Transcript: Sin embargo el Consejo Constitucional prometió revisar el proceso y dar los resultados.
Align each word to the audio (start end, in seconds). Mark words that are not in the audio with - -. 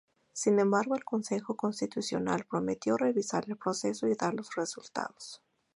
Sin 0.33 0.57
embargo 0.57 0.95
el 0.95 1.03
Consejo 1.03 1.55
Constitucional 1.55 2.47
prometió 2.49 2.97
revisar 2.97 3.43
el 3.47 3.55
proceso 3.57 4.07
y 4.07 4.15
dar 4.15 4.33
los 4.33 4.55
resultados. 4.55 5.43